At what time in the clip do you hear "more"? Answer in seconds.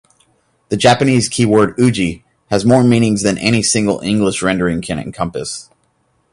2.65-2.83